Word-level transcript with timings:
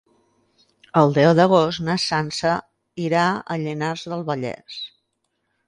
El 1.01 1.13
deu 1.17 1.33
d'agost 1.39 1.83
na 1.89 1.97
Sança 2.05 2.55
irà 3.05 3.29
a 3.35 3.61
Llinars 3.67 4.09
del 4.15 4.27
Vallès. 4.33 4.83